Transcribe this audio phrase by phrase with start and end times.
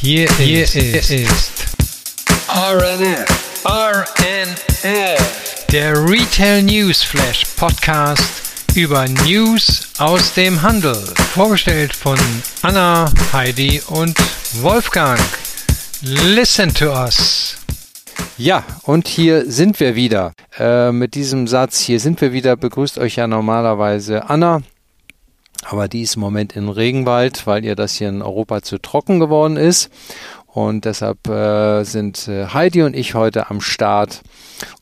[0.00, 1.50] Hier, hier ist, ist
[2.48, 3.26] RNF.
[3.64, 5.66] RNF.
[5.72, 10.94] Der Retail News Flash Podcast über News aus dem Handel.
[11.34, 12.16] Vorgestellt von
[12.62, 14.16] Anna, Heidi und
[14.60, 15.18] Wolfgang.
[16.02, 17.56] Listen to us.
[18.36, 20.32] Ja, und hier sind wir wieder.
[20.60, 24.62] Äh, mit diesem Satz, hier sind wir wieder, begrüßt euch ja normalerweise Anna.
[25.70, 29.20] Aber die ist im Moment in Regenwald, weil ihr das hier in Europa zu trocken
[29.20, 29.90] geworden ist.
[30.46, 34.22] Und deshalb äh, sind äh, Heidi und ich heute am Start,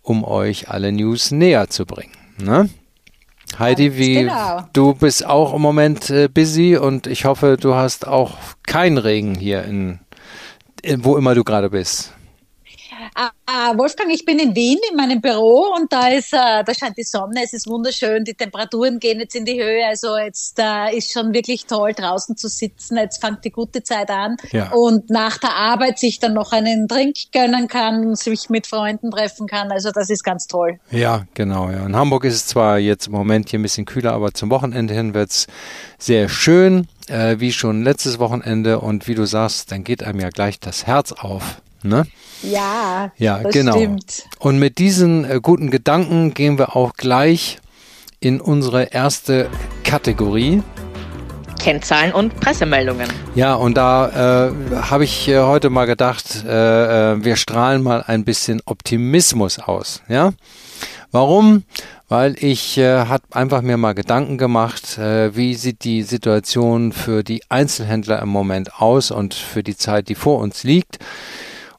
[0.01, 2.13] um euch alle News näher zu bringen.
[2.39, 2.71] Ne?
[3.59, 4.63] Heidi, wie genau.
[4.73, 9.35] du bist auch im Moment äh, busy und ich hoffe, du hast auch keinen Regen
[9.35, 9.99] hier in,
[10.83, 12.13] in wo immer du gerade bist.
[13.49, 16.99] Uh, Wolfgang, ich bin in Wien in meinem Büro und da ist, uh, da scheint
[16.99, 20.95] die Sonne, es ist wunderschön, die Temperaturen gehen jetzt in die Höhe, also jetzt uh,
[20.95, 24.73] ist schon wirklich toll draußen zu sitzen, jetzt fängt die gute Zeit an ja.
[24.73, 29.47] und nach der Arbeit sich dann noch einen Drink gönnen kann, sich mit Freunden treffen
[29.47, 30.79] kann, also das ist ganz toll.
[30.91, 31.87] Ja, genau, ja.
[31.87, 34.93] In Hamburg ist es zwar jetzt im Moment hier ein bisschen kühler, aber zum Wochenende
[34.93, 35.47] hin wird es
[35.99, 40.31] sehr schön, äh, wie schon letztes Wochenende und wie du sagst, dann geht einem ja
[40.31, 41.61] gleich das Herz auf.
[41.89, 42.07] Ne?
[42.43, 43.77] Ja, ja das genau.
[43.77, 44.25] stimmt.
[44.39, 47.59] Und mit diesen äh, guten Gedanken gehen wir auch gleich
[48.21, 49.49] in unsere erste
[49.85, 50.63] Kategorie.
[51.59, 53.09] Kennzahlen und Pressemeldungen.
[53.35, 58.05] Ja, und da äh, habe ich äh, heute mal gedacht, äh, äh, wir strahlen mal
[58.07, 60.03] ein bisschen Optimismus aus.
[60.09, 60.33] Ja,
[61.11, 61.65] warum?
[62.09, 67.25] Weil ich äh, hat einfach mir mal Gedanken gemacht, äh, wie sieht die Situation für
[67.25, 70.99] die Einzelhändler im Moment aus und für die Zeit, die vor uns liegt.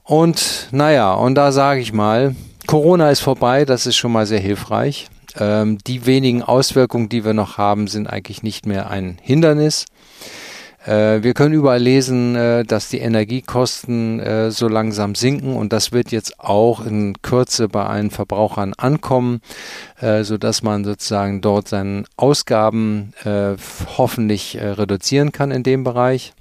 [0.07, 2.33] Und naja, und da sage ich mal,
[2.65, 5.07] Corona ist vorbei, das ist schon mal sehr hilfreich.
[5.37, 9.83] Ähm, die wenigen Auswirkungen, die wir noch haben, sind eigentlich nicht mehr ein Hindernis.
[10.85, 15.91] Äh, wir können überall lesen, äh, dass die Energiekosten äh, so langsam sinken und das
[15.91, 19.41] wird jetzt auch in Kürze bei allen Verbrauchern ankommen,
[19.99, 23.13] so dass man sozusagen dort seine Ausgaben
[23.97, 26.33] hoffentlich reduzieren kann in dem Bereich.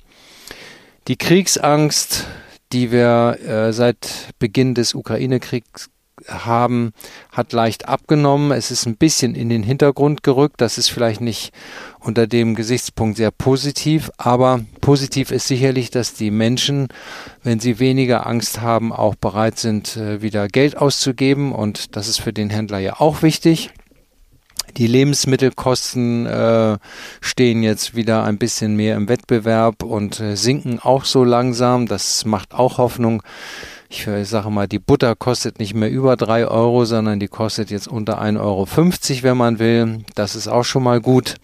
[1.08, 2.26] Die Kriegsangst
[2.72, 5.90] die wir äh, seit Beginn des Ukraine-Kriegs
[6.28, 6.92] haben,
[7.30, 8.50] hat leicht abgenommen.
[8.50, 10.60] Es ist ein bisschen in den Hintergrund gerückt.
[10.60, 11.52] Das ist vielleicht nicht
[12.00, 16.88] unter dem Gesichtspunkt sehr positiv, aber positiv ist sicherlich, dass die Menschen,
[17.42, 21.52] wenn sie weniger Angst haben, auch bereit sind, äh, wieder Geld auszugeben.
[21.52, 23.70] Und das ist für den Händler ja auch wichtig.
[24.76, 26.76] Die Lebensmittelkosten äh,
[27.22, 31.86] stehen jetzt wieder ein bisschen mehr im Wettbewerb und äh, sinken auch so langsam.
[31.86, 33.22] Das macht auch Hoffnung.
[33.88, 37.70] Ich äh, sage mal, die Butter kostet nicht mehr über drei Euro, sondern die kostet
[37.70, 38.66] jetzt unter 1,50 Euro,
[39.22, 40.04] wenn man will.
[40.14, 41.36] Das ist auch schon mal gut.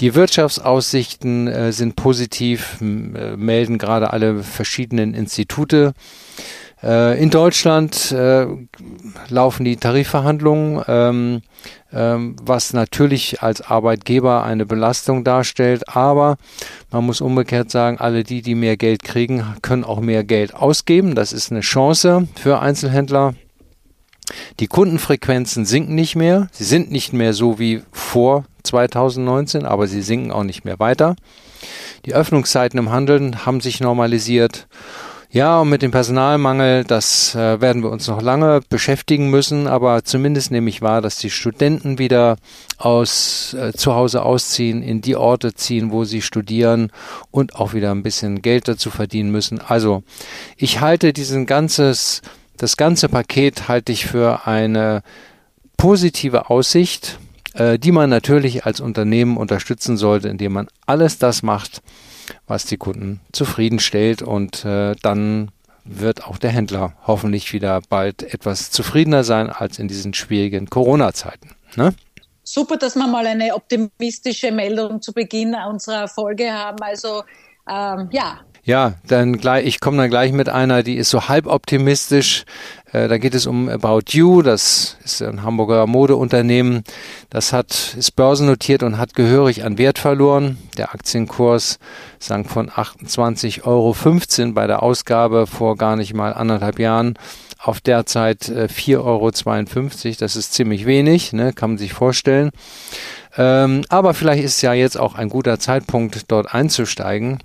[0.00, 5.92] Die Wirtschaftsaussichten äh, sind positiv, äh, melden gerade alle verschiedenen Institute.
[6.84, 8.46] Äh, in Deutschland äh,
[9.30, 11.42] laufen die Tarifverhandlungen, ähm,
[11.92, 16.36] ähm, was natürlich als Arbeitgeber eine Belastung darstellt, aber
[16.90, 21.14] man muss umgekehrt sagen, alle die, die mehr Geld kriegen, können auch mehr Geld ausgeben.
[21.14, 23.34] Das ist eine Chance für Einzelhändler.
[24.60, 26.48] Die Kundenfrequenzen sinken nicht mehr.
[26.52, 31.16] Sie sind nicht mehr so wie vor 2019, aber sie sinken auch nicht mehr weiter.
[32.04, 34.66] Die Öffnungszeiten im Handeln haben sich normalisiert
[35.34, 40.04] ja, und mit dem Personalmangel, das äh, werden wir uns noch lange beschäftigen müssen, aber
[40.04, 42.36] zumindest nehme ich wahr, dass die Studenten wieder
[42.78, 46.92] aus äh, zu Hause ausziehen, in die Orte ziehen, wo sie studieren
[47.32, 49.60] und auch wieder ein bisschen Geld dazu verdienen müssen.
[49.60, 50.04] Also,
[50.56, 52.22] ich halte diesen ganzes
[52.56, 55.02] das ganze Paket halte ich für eine
[55.76, 57.18] positive Aussicht,
[57.54, 61.82] äh, die man natürlich als Unternehmen unterstützen sollte, indem man alles das macht,
[62.46, 65.50] was die Kunden zufriedenstellt und äh, dann
[65.84, 71.50] wird auch der Händler hoffentlich wieder bald etwas zufriedener sein als in diesen schwierigen Corona-Zeiten.
[71.76, 71.94] Ne?
[72.42, 76.78] Super, dass wir mal eine optimistische Meldung zu Beginn unserer Folge haben.
[76.80, 77.22] Also
[77.68, 81.46] ähm, ja, ja, dann gleich, ich komme dann gleich mit einer, die ist so halb
[81.46, 82.44] optimistisch.
[82.92, 86.82] Äh, da geht es um About You, das ist ein Hamburger Modeunternehmen.
[87.28, 90.56] Das hat, ist börsennotiert und hat gehörig an Wert verloren.
[90.78, 91.78] Der Aktienkurs
[92.18, 97.18] sank von 28,15 Euro bei der Ausgabe vor gar nicht mal anderthalb Jahren
[97.58, 100.16] auf derzeit äh, 4,52 Euro.
[100.20, 102.50] Das ist ziemlich wenig, ne, kann man sich vorstellen.
[103.36, 107.40] Ähm, aber vielleicht ist ja jetzt auch ein guter Zeitpunkt, dort einzusteigen.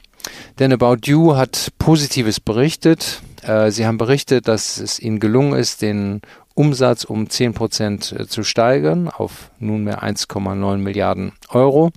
[0.60, 3.22] Denn About You hat Positives berichtet.
[3.44, 6.22] Äh, sie haben berichtet, dass es ihnen gelungen ist, den
[6.56, 11.92] Umsatz um 10 Prozent äh, zu steigern auf nunmehr 1,9 Milliarden Euro.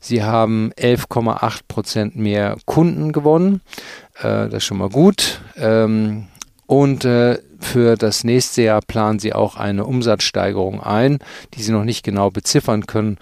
[0.00, 3.60] Sie haben 11,8 Prozent mehr Kunden gewonnen.
[4.18, 5.40] Äh, das ist schon mal gut.
[5.56, 6.26] Ähm,
[6.66, 7.04] und
[7.60, 11.20] für das nächste Jahr planen sie auch eine Umsatzsteigerung ein,
[11.54, 13.18] die sie noch nicht genau beziffern können.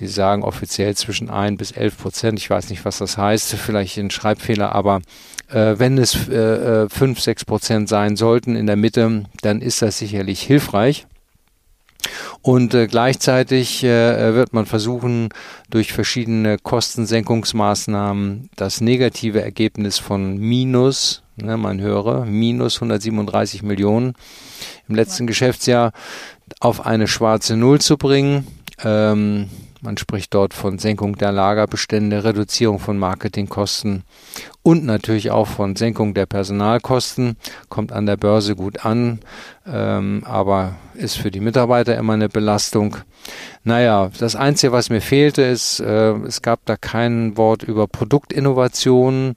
[0.00, 2.38] Sie sagen offiziell zwischen 1 bis 11 Prozent.
[2.38, 3.52] Ich weiß nicht, was das heißt.
[3.56, 5.02] Vielleicht ein Schreibfehler, aber
[5.50, 9.98] äh, wenn es äh, 5, 6 Prozent sein sollten in der Mitte, dann ist das
[9.98, 11.06] sicherlich hilfreich.
[12.40, 15.28] Und äh, gleichzeitig äh, wird man versuchen,
[15.68, 24.14] durch verschiedene Kostensenkungsmaßnahmen das negative Ergebnis von minus, ne, man höre, minus 137 Millionen
[24.88, 25.92] im letzten Geschäftsjahr
[26.58, 28.46] auf eine schwarze Null zu bringen.
[28.82, 29.50] Ähm,
[29.82, 34.04] man spricht dort von Senkung der Lagerbestände, Reduzierung von Marketingkosten
[34.62, 37.36] und natürlich auch von Senkung der Personalkosten.
[37.68, 39.20] Kommt an der Börse gut an,
[39.66, 42.96] ähm, aber ist für die Mitarbeiter immer eine Belastung.
[43.64, 49.34] Naja, das Einzige, was mir fehlte, ist, äh, es gab da kein Wort über Produktinnovation,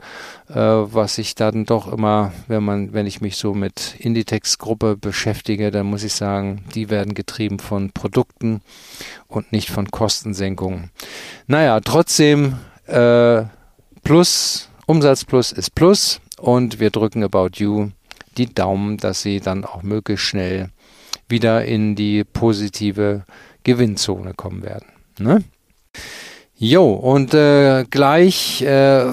[0.50, 5.72] äh, was ich dann doch immer, wenn man, wenn ich mich so mit Inditex-Gruppe beschäftige,
[5.72, 8.62] dann muss ich sagen, die werden getrieben von Produkten
[9.28, 10.92] und nicht von Kostensenkungen.
[11.48, 13.44] Naja, trotzdem äh,
[14.04, 17.89] Plus, Umsatz Plus ist Plus und wir drücken About You
[18.38, 20.69] die Daumen, dass sie dann auch möglichst schnell
[21.30, 23.24] wieder in die positive
[23.63, 24.88] Gewinnzone kommen werden.
[25.19, 25.44] Ne?
[26.57, 29.06] Jo, und äh, gleich äh,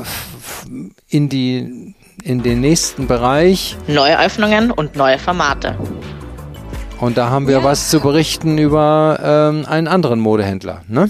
[1.08, 3.76] in, die, in den nächsten Bereich.
[3.87, 5.78] Neue Öffnungen und neue Formate.
[7.00, 7.64] Und da haben wir ja.
[7.64, 11.08] was zu berichten über ähm, einen anderen Modehändler, ne?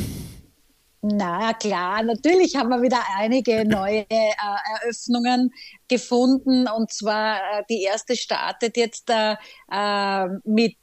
[1.03, 4.33] Na klar, natürlich haben wir wieder einige neue äh,
[4.83, 5.53] Eröffnungen
[5.89, 6.69] gefunden.
[6.69, 9.37] Und zwar äh, die erste startet jetzt äh,
[9.71, 10.77] äh mit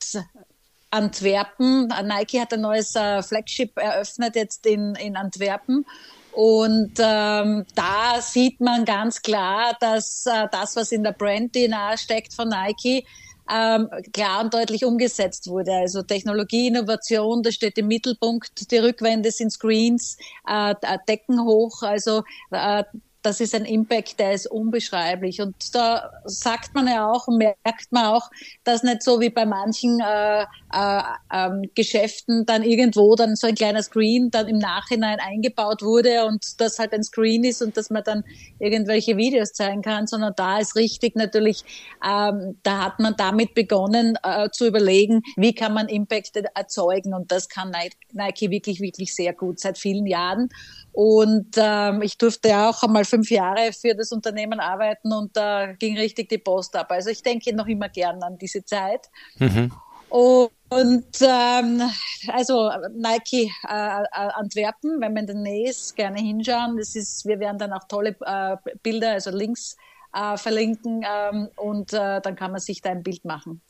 [0.90, 1.88] Antwerpen.
[1.88, 5.86] Nike hat ein neues äh, Flagship eröffnet jetzt in, in Antwerpen.
[6.32, 12.34] Und ähm, da sieht man ganz klar, dass äh, das, was in der Brand-DNA steckt
[12.34, 13.06] von Nike,
[13.50, 15.72] ähm, klar und deutlich umgesetzt wurde.
[15.74, 18.72] Also Technologie, Innovation, das steht im Mittelpunkt.
[18.72, 20.18] Die Rückwände sind Screens,
[20.48, 20.76] äh,
[21.08, 21.82] Decken hoch.
[21.82, 22.84] Also äh,
[23.28, 25.42] das ist ein Impact, der ist unbeschreiblich.
[25.42, 28.30] Und da sagt man ja auch, merkt man auch,
[28.64, 31.02] dass nicht so wie bei manchen äh, äh,
[31.34, 36.60] ähm, Geschäften dann irgendwo dann so ein kleiner Screen dann im Nachhinein eingebaut wurde und
[36.60, 38.24] das halt ein Screen ist und dass man dann
[38.60, 41.64] irgendwelche Videos zeigen kann, sondern da ist richtig natürlich,
[42.06, 47.32] ähm, da hat man damit begonnen äh, zu überlegen, wie kann man Impact erzeugen und
[47.32, 47.74] das kann
[48.12, 50.50] Nike wirklich, wirklich sehr gut seit vielen Jahren.
[50.92, 55.74] Und ähm, ich durfte ja auch einmal fünf Jahre für das Unternehmen arbeiten und da
[55.74, 56.88] ging richtig die Post ab.
[56.90, 59.08] Also ich denke noch immer gern an diese Zeit.
[59.38, 59.72] Mhm.
[60.10, 61.82] Und ähm,
[62.28, 66.78] also Nike äh, äh, Antwerpen, wenn man in der Nähe ist, gerne hinschauen.
[66.78, 69.78] Das ist, wir werden dann auch tolle äh, Bilder, also Links
[70.14, 73.62] äh, verlinken ähm, und äh, dann kann man sich da ein Bild machen.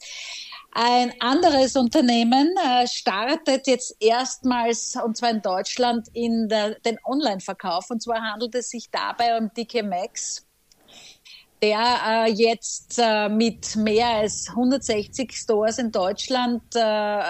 [0.71, 7.89] Ein anderes Unternehmen äh, startet jetzt erstmals, und zwar in Deutschland, in der, den Online-Verkauf.
[7.89, 10.46] Und zwar handelt es sich dabei um DK Max,
[11.61, 17.21] der äh, jetzt äh, mit mehr als 160 Stores in Deutschland äh,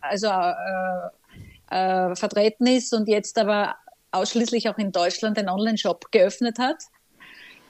[0.00, 3.76] also äh, äh, vertreten ist und jetzt aber
[4.12, 6.82] ausschließlich auch in Deutschland einen Online-Shop geöffnet hat.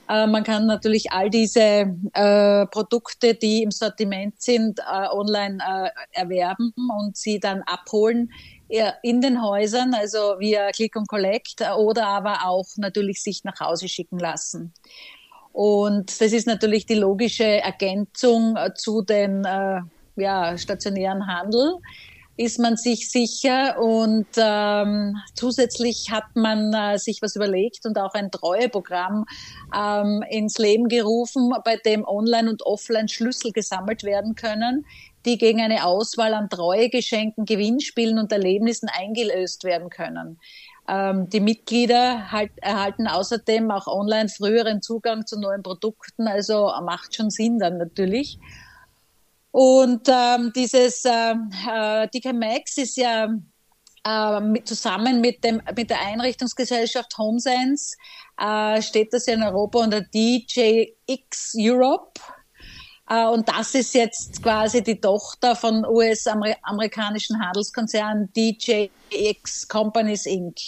[0.07, 1.93] Äh, man kann natürlich all diese
[2.71, 4.79] Produkte, die im Sortiment sind,
[5.11, 8.31] online erwerben und sie dann abholen
[8.67, 13.87] in den Häusern, also via Click und Collect oder aber auch natürlich sich nach Hause
[13.87, 14.73] schicken lassen.
[15.55, 19.47] Und das ist natürlich die logische Ergänzung zu den
[20.17, 21.79] ja, stationären Handel
[22.37, 28.13] ist man sich sicher und ähm, zusätzlich hat man äh, sich was überlegt und auch
[28.13, 29.25] ein Treueprogramm
[29.73, 34.85] ähm, ins Leben gerufen, bei dem Online- und Offline Schlüssel gesammelt werden können,
[35.25, 40.39] die gegen eine Auswahl an Treuegeschenken, Gewinnspielen und Erlebnissen eingelöst werden können.
[40.87, 47.15] Ähm, die Mitglieder halt, erhalten außerdem auch online früheren Zugang zu neuen Produkten, also macht
[47.15, 48.37] schon Sinn dann natürlich.
[49.51, 53.29] Und ähm, dieses ähm, äh, DK Max ist ja
[54.05, 57.95] äh, mit, zusammen mit, dem, mit der Einrichtungsgesellschaft HomeSense
[58.37, 62.19] äh, steht das ja in Europa unter DJX Europe.
[63.09, 70.59] Äh, und das ist jetzt quasi die Tochter von US-amerikanischen Handelskonzern DJX Companies Inc.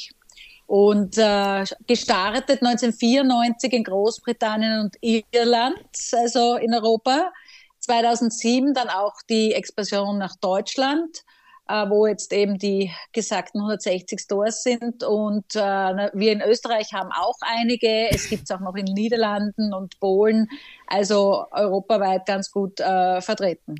[0.67, 5.79] Und äh, gestartet 1994 in Großbritannien und Irland,
[6.12, 7.32] also in Europa.
[7.79, 11.24] 2007 dann auch die Expansion nach Deutschland.
[11.67, 15.03] Äh, wo jetzt eben die gesagten 160 Stores sind.
[15.03, 18.09] Und äh, wir in Österreich haben auch einige.
[18.09, 20.47] Es gibt es auch noch in den Niederlanden und Polen,
[20.88, 23.75] also europaweit ganz gut äh, vertreten.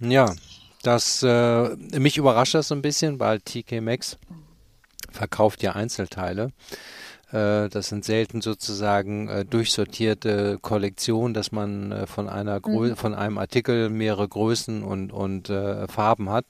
[0.00, 0.32] Ja,
[0.82, 4.18] das äh, mich überrascht das so ein bisschen, weil TK Maxx
[5.10, 6.50] verkauft ja Einzelteile.
[7.32, 12.96] Äh, das sind selten sozusagen äh, durchsortierte Kollektionen, dass man von einer Grö mhm.
[12.96, 15.48] von einem Artikel mehrere Größen und, und
[15.88, 16.44] Farben hat.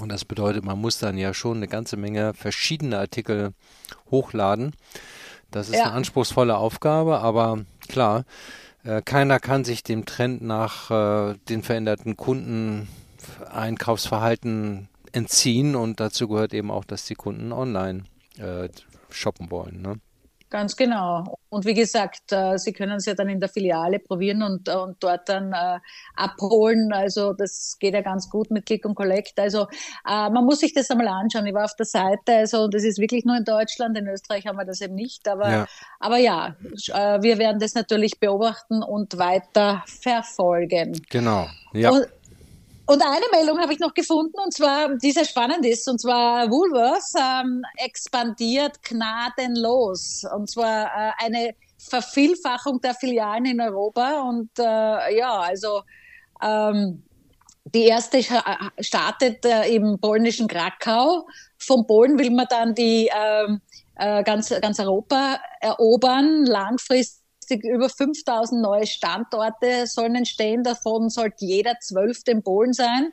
[0.00, 3.52] Und das bedeutet, man muss dann ja schon eine ganze Menge verschiedene Artikel
[4.10, 4.74] hochladen.
[5.50, 5.84] Das ist ja.
[5.84, 8.24] eine anspruchsvolle Aufgabe, aber klar,
[8.84, 16.52] äh, keiner kann sich dem Trend nach äh, den veränderten Kundeneinkaufsverhalten entziehen und dazu gehört
[16.52, 18.04] eben auch, dass die Kunden online
[18.36, 18.68] äh,
[19.10, 19.80] shoppen wollen.
[19.82, 20.00] Ne?
[20.50, 21.38] Ganz genau.
[21.50, 24.76] Und wie gesagt, äh, Sie können es ja dann in der Filiale probieren und, äh,
[24.76, 25.78] und dort dann äh,
[26.14, 26.90] abholen.
[26.92, 29.38] Also das geht ja ganz gut mit Click und Collect.
[29.38, 29.66] Also
[30.04, 31.46] man muss sich das einmal anschauen.
[31.46, 33.96] Ich war auf der Seite, also das ist wirklich nur in Deutschland.
[33.98, 35.28] In Österreich haben wir das eben nicht.
[35.28, 35.66] Aber ja,
[36.00, 41.00] aber ja wir werden das natürlich beobachten und weiter verfolgen.
[41.10, 41.46] Genau.
[41.72, 41.90] Ja.
[41.90, 42.06] Und,
[42.88, 46.50] und eine Meldung habe ich noch gefunden, und zwar, die sehr spannend ist, und zwar
[46.50, 50.24] Woolworths ähm, expandiert gnadenlos.
[50.34, 54.22] Und zwar äh, eine Vervielfachung der Filialen in Europa.
[54.22, 55.82] Und äh, ja, also
[56.42, 57.02] ähm,
[57.74, 58.24] die erste
[58.80, 61.28] startet äh, im polnischen Krakau.
[61.58, 63.60] Von Polen will man dann die ähm,
[63.96, 70.62] äh, ganz, ganz Europa erobern, langfristig über 5000 neue Standorte sollen entstehen.
[70.62, 73.12] Davon sollte jeder zwölfte in Polen sein.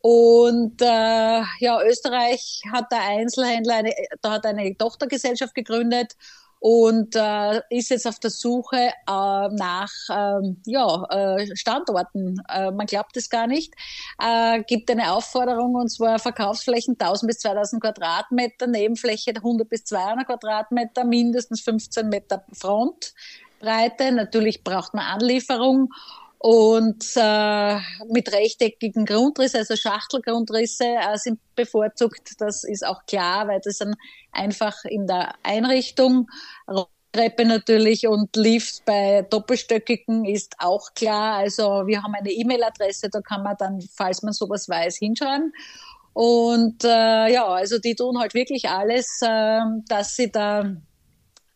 [0.00, 3.92] Und äh, ja, Österreich hat der Einzelhändler, eine,
[4.22, 6.16] da hat eine Tochtergesellschaft gegründet
[6.58, 12.40] und äh, ist jetzt auf der Suche äh, nach ähm, ja, äh, Standorten.
[12.48, 13.74] Äh, man glaubt es gar nicht.
[14.18, 20.26] Äh, gibt eine Aufforderung und zwar Verkaufsflächen 1000 bis 2000 Quadratmeter, Nebenfläche 100 bis 200
[20.26, 23.12] Quadratmeter, mindestens 15 Meter Front.
[23.58, 24.12] Breite.
[24.12, 25.90] Natürlich braucht man Anlieferung
[26.38, 32.34] und äh, mit rechteckigen Grundrissen, also Schachtelgrundrisse äh, sind bevorzugt.
[32.38, 33.94] Das ist auch klar, weil das dann
[34.32, 36.28] einfach in der Einrichtung
[37.16, 41.38] Treppe natürlich und Lift bei doppelstöckigen ist auch klar.
[41.38, 45.52] Also wir haben eine E-Mail-Adresse, da kann man dann, falls man sowas weiß, hinschreiben.
[46.12, 50.76] Und äh, ja, also die tun halt wirklich alles, äh, dass sie da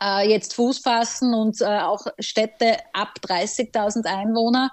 [0.03, 4.71] äh, jetzt Fuß fassen und äh, auch Städte ab 30.000 Einwohner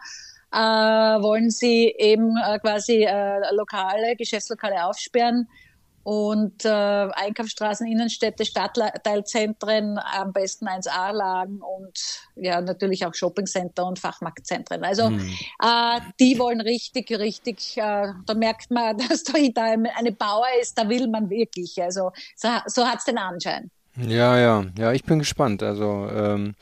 [0.51, 5.47] äh, wollen sie eben äh, quasi äh, Lokale, Geschäftslokale aufsperren
[6.03, 11.99] und äh, Einkaufsstraßen, Innenstädte, Stadtteilzentren, am besten 1A-Lagen und
[12.35, 14.85] ja natürlich auch Shoppingcenter und Fachmarktzentren.
[14.85, 15.37] Also mhm.
[15.61, 20.87] äh, die wollen richtig, richtig, äh, da merkt man, dass da eine Bauer ist, da
[20.87, 21.81] will man wirklich.
[21.83, 23.69] Also so, so hat's den Anschein.
[23.97, 25.63] Ja, ja, ja, ich bin gespannt.
[25.63, 26.53] Also ähm,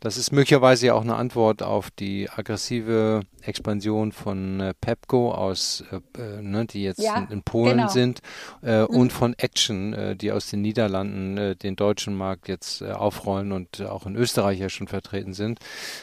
[0.00, 5.84] das ist möglicherweise ja auch eine Antwort auf die aggressive Expansion von äh, Pepco aus,
[5.92, 7.88] äh, äh ne, die jetzt ja, in, in, Polen genau.
[7.88, 8.20] sind,
[8.62, 8.86] äh, mhm.
[8.86, 13.82] und von Action, äh, die aus den Niederlanden äh, den deutschen Markt jetzt aufrollen und
[13.82, 15.58] auch in Österreich ja schon vertreten sind.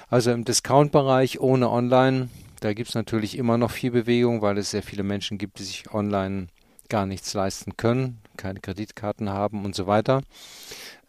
[0.09, 2.29] Also im Discount-Bereich ohne Online,
[2.59, 5.91] da gibt's natürlich immer noch viel Bewegung, weil es sehr viele Menschen gibt, die sich
[5.91, 6.49] online
[6.89, 10.21] gar nichts leisten können, keine Kreditkarten haben und so weiter.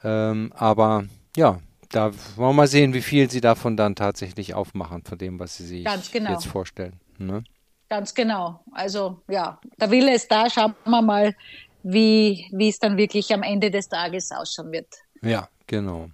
[0.03, 1.05] Ähm, aber
[1.37, 5.39] ja, da wollen wir mal sehen, wie viel sie davon dann tatsächlich aufmachen, von dem,
[5.39, 6.33] was sie sich genau.
[6.33, 7.01] jetzt vorstellen.
[7.19, 7.45] Ne?
[7.89, 8.61] Ganz genau.
[8.73, 10.51] Also ja, der Wille ist da.
[10.51, 11.35] Schauen wir mal,
[11.83, 14.89] wie, wie es dann wirklich am Ende des Tages ausschauen wird.
[15.23, 16.11] Ja, genau.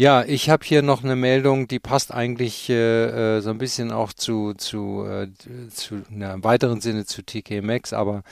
[0.00, 3.90] Ja, ich habe hier noch eine Meldung, die passt eigentlich äh, äh so ein bisschen
[3.90, 5.26] auch zu, zu, äh,
[5.70, 8.22] zu na, im weiteren Sinne zu TK Maxx, aber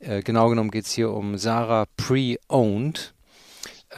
[0.00, 3.12] äh, genau genommen geht es hier um Sarah Pre-Owned.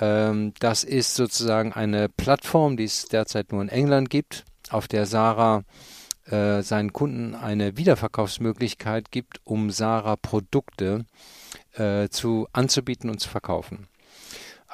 [0.00, 5.06] Ähm, das ist sozusagen eine Plattform, die es derzeit nur in England gibt, auf der
[5.06, 5.62] Sarah
[6.26, 11.04] äh, seinen Kunden eine Wiederverkaufsmöglichkeit gibt, um Sarah Produkte
[11.74, 13.86] äh, zu anzubieten und zu verkaufen.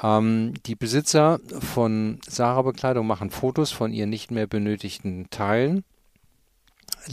[0.02, 5.84] Ähm, die Besitzer von Sarah Bekleidung machen Fotos von ihren nicht mehr benötigten Teilen.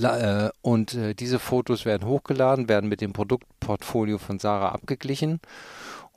[0.02, 5.40] Äh, und äh, diese Fotos werden hochgeladen, werden mit dem Produktportfolio von Sarah abgeglichen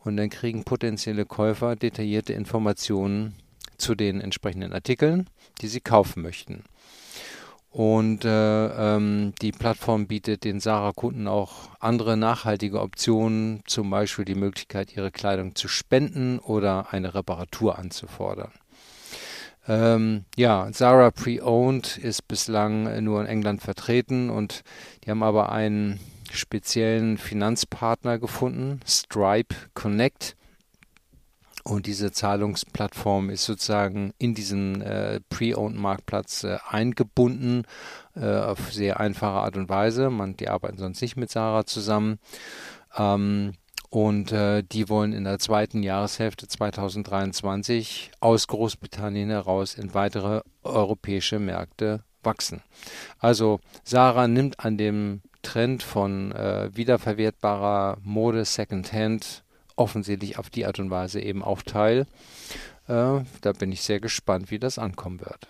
[0.04, 3.34] und dann kriegen potenzielle Käufer detaillierte Informationen
[3.78, 5.28] zu den entsprechenden Artikeln,
[5.60, 6.64] die sie kaufen möchten.
[7.70, 14.34] Und äh, ähm, die Plattform bietet den Sarah-Kunden auch andere nachhaltige Optionen, zum Beispiel die
[14.34, 18.50] Möglichkeit, ihre Kleidung zu spenden oder eine Reparatur anzufordern.
[19.68, 24.64] Ähm, ja, Sarah Pre-Owned ist bislang nur in England vertreten und
[25.04, 26.00] die haben aber einen
[26.32, 30.34] speziellen Finanzpartner gefunden, Stripe Connect.
[31.64, 37.64] Und diese Zahlungsplattform ist sozusagen in diesen äh, Pre-Owned-Marktplatz äh, eingebunden
[38.16, 40.10] äh, auf sehr einfache Art und Weise.
[40.10, 42.18] Man, die arbeiten sonst nicht mit Sarah zusammen.
[42.96, 43.52] Ähm,
[43.90, 51.40] und äh, die wollen in der zweiten Jahreshälfte 2023 aus Großbritannien heraus in weitere europäische
[51.40, 52.62] Märkte wachsen.
[53.18, 59.42] Also Sarah nimmt an dem Trend von äh, wiederverwertbarer Mode Secondhand
[59.80, 62.06] offensichtlich auf die Art und Weise eben auch teil.
[62.86, 65.48] Äh, da bin ich sehr gespannt, wie das ankommen wird.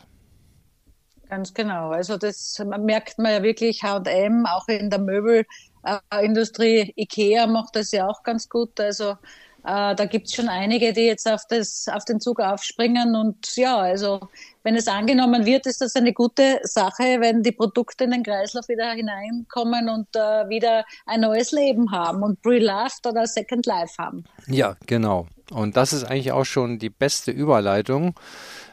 [1.29, 1.91] Ganz genau.
[1.91, 6.93] Also das merkt man ja wirklich H&M, auch in der Möbelindustrie.
[6.97, 8.81] Ikea macht das ja auch ganz gut.
[8.81, 9.17] Also
[9.65, 13.15] äh, da gibt es schon einige, die jetzt auf, das, auf den Zug aufspringen.
[13.15, 14.21] Und ja, also
[14.63, 18.69] wenn es angenommen wird, ist das eine gute Sache, wenn die Produkte in den Kreislauf
[18.69, 24.25] wieder hineinkommen und äh, wieder ein neues Leben haben und Pre-Loved oder Second Life haben.
[24.47, 25.27] Ja, genau.
[25.51, 28.15] Und das ist eigentlich auch schon die beste Überleitung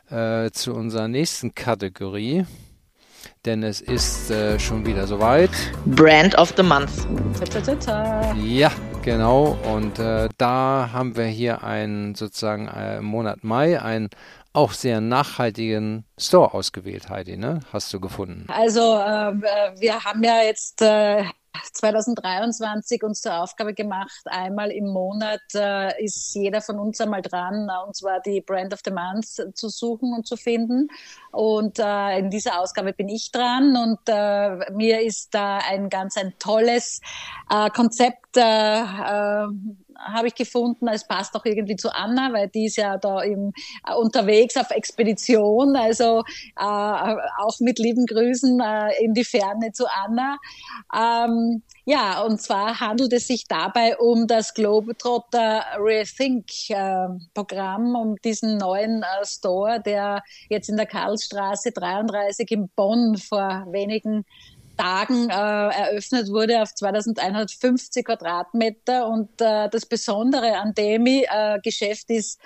[0.10, 2.46] äh, zu unserer nächsten Kategorie
[3.46, 5.50] denn es ist äh, schon wieder soweit.
[5.86, 6.92] Brand of the Month.
[8.44, 8.72] Ja,
[9.08, 9.58] genau.
[9.74, 14.10] Und äh, da haben wir hier einen sozusagen äh, im Monat Mai einen
[14.52, 17.62] auch sehr nachhaltigen Store ausgewählt, Heidi, ne?
[17.72, 18.46] Hast du gefunden?
[18.50, 19.34] Also äh,
[19.80, 21.24] wir haben ja jetzt äh,
[21.74, 27.70] 2023 uns zur Aufgabe gemacht, einmal im Monat äh, ist jeder von uns einmal dran,
[27.86, 30.88] und zwar die Brand of the Month zu suchen und zu finden.
[31.32, 36.18] Und äh, in dieser Ausgabe bin ich dran und äh, mir ist da ein ganz
[36.18, 37.02] ein tolles
[37.50, 39.48] äh, Konzept äh, äh,
[40.00, 40.88] habe ich gefunden.
[40.88, 43.54] Es passt auch irgendwie zu Anna, weil die ist ja da im,
[43.88, 45.76] äh, unterwegs auf Expedition.
[45.76, 46.24] Also
[46.56, 50.38] äh, auch mit lieben Grüßen äh, in die Ferne zu Anna.
[50.96, 58.16] Ähm, ja, und zwar handelt es sich dabei um das Globetrotter Rethink äh, Programm, um
[58.18, 64.26] diesen neuen äh, Store, der jetzt in der Karlsstraße 33 in Bonn vor wenigen
[64.78, 69.08] Tagen äh, eröffnet wurde auf 2150 Quadratmeter.
[69.08, 72.40] Und äh, das Besondere an dem äh, Geschäft ist,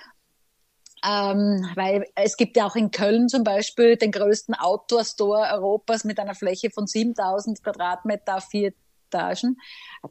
[1.04, 6.18] ähm, weil es gibt ja auch in Köln zum Beispiel den größten Outdoor-Store Europas mit
[6.18, 8.72] einer Fläche von 7000 Quadratmeter auf vier
[9.12, 9.58] Etagen,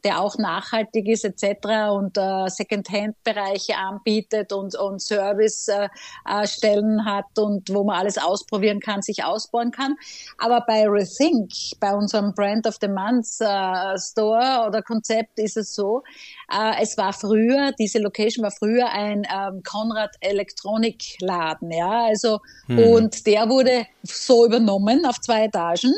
[0.04, 1.90] der auch nachhaltig ist etc.
[1.90, 9.02] und äh, Second-Hand-Bereiche anbietet und, und Service-Stellen äh, hat und wo man alles ausprobieren kann,
[9.02, 9.96] sich ausbauen kann.
[10.38, 15.74] Aber bei Rethink, bei unserem Brand of the Month äh, Store oder Konzept ist es
[15.74, 16.02] so,
[16.50, 22.78] äh, es war früher, diese Location war früher ein ähm, Konrad Elektronikladen, ja, also hm.
[22.78, 25.94] und der wurde so übernommen auf zwei Etagen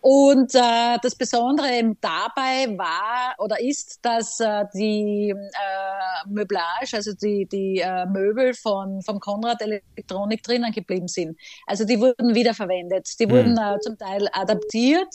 [0.00, 7.12] und äh, das Besondere eben dabei war oder ist, dass äh, die äh, Möblage, also
[7.14, 11.38] die, die äh, Möbel von, vom Konrad Elektronik drinnen geblieben sind.
[11.66, 13.08] Also die wurden wiederverwendet.
[13.18, 13.30] Die mhm.
[13.30, 15.14] wurden äh, zum Teil adaptiert,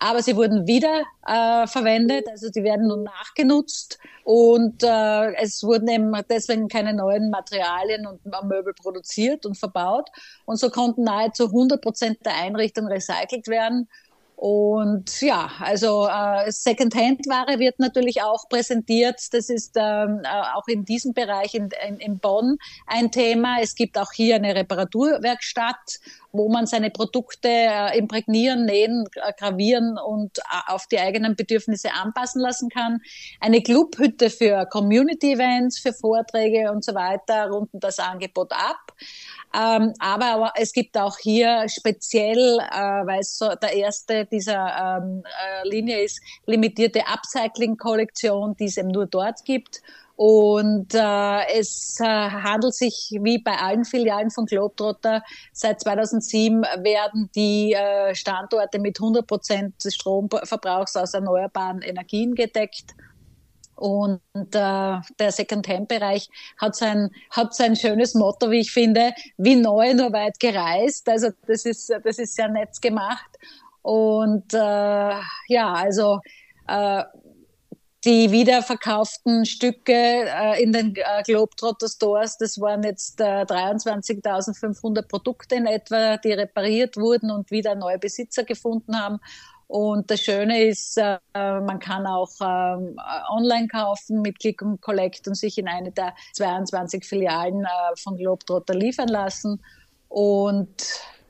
[0.00, 2.26] aber sie wurden wieder äh, verwendet.
[2.28, 8.24] Also die werden nun nachgenutzt und äh, es wurden eben deswegen keine neuen Materialien und
[8.24, 10.08] Möbel produziert und verbaut.
[10.46, 13.88] Und so konnten nahezu 100 Prozent der Einrichtungen recycelt werden.
[14.42, 19.20] Und ja, also äh, Second-Hand-Ware wird natürlich auch präsentiert.
[19.32, 23.58] Das ist ähm, äh, auch in diesem Bereich in, in, in Bonn ein Thema.
[23.60, 26.00] Es gibt auch hier eine Reparaturwerkstatt,
[26.32, 31.92] wo man seine Produkte äh, imprägnieren, nähen, äh, gravieren und äh, auf die eigenen Bedürfnisse
[31.92, 33.02] anpassen lassen kann.
[33.40, 38.94] Eine Clubhütte für Community-Events, für Vorträge und so weiter runden das Angebot ab.
[39.52, 45.24] Ähm, aber, es gibt auch hier speziell, äh, weil es so der erste dieser ähm,
[45.24, 49.82] äh, Linie ist, limitierte Upcycling-Kollektion, die es eben nur dort gibt.
[50.14, 55.22] Und äh, es äh, handelt sich wie bei allen Filialen von Globetrotter.
[55.52, 62.94] Seit 2007 werden die äh, Standorte mit 100 Prozent des Stromverbrauchs aus erneuerbaren Energien gedeckt.
[63.80, 69.94] Und äh, der Second-Hand-Bereich hat sein, hat sein schönes Motto, wie ich finde, wie neu,
[69.94, 71.08] nur weit gereist.
[71.08, 73.38] Also das ist, das ist sehr nett gemacht.
[73.80, 74.58] Und äh,
[75.48, 76.20] ja, also
[76.68, 77.04] äh,
[78.04, 85.56] die wiederverkauften Stücke äh, in den äh, Globetrotter Stores, das waren jetzt äh, 23.500 Produkte
[85.56, 89.20] in etwa, die repariert wurden und wieder neue Besitzer gefunden haben.
[89.66, 92.98] Und das Schöne ist, äh, man kann auch ähm,
[93.30, 98.16] online kaufen mit Click und Collect und sich in eine der 22 Filialen äh, von
[98.16, 99.62] Globetrotter liefern lassen.
[100.08, 100.74] Und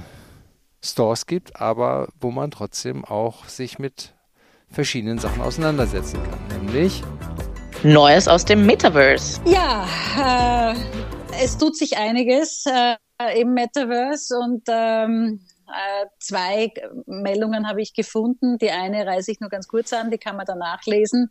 [0.81, 4.13] Stores gibt, aber wo man trotzdem auch sich mit
[4.69, 7.03] verschiedenen Sachen auseinandersetzen kann, nämlich
[7.83, 9.41] Neues aus dem Metaverse.
[9.45, 9.85] Ja,
[10.17, 16.71] äh, es tut sich einiges äh, im Metaverse und ähm, äh, zwei
[17.05, 18.57] Meldungen habe ich gefunden.
[18.57, 21.29] Die eine reise ich nur ganz kurz an, die kann man dann nachlesen.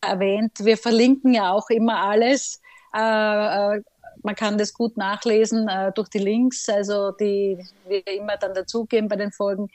[0.00, 2.60] Erwähnt, wir verlinken ja auch immer alles.
[2.92, 3.82] Äh, äh,
[4.22, 9.08] man kann das gut nachlesen äh, durch die Links, also die wir immer dann dazugeben
[9.08, 9.68] bei den Folgen.